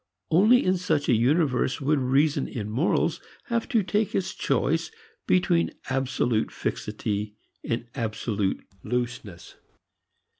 [0.31, 4.89] Only in such a universe would reason in morals have to take its choice
[5.27, 9.57] between absolute fixity and absolute looseness.